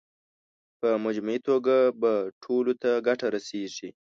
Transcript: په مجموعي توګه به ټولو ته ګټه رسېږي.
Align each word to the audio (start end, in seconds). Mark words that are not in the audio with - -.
په 0.79 0.89
مجموعي 1.05 1.39
توګه 1.47 1.75
به 2.01 2.13
ټولو 2.43 2.71
ته 2.81 2.91
ګټه 3.07 3.27
رسېږي. 3.35 3.89